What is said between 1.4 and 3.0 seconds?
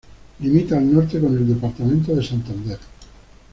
departamento de Santander.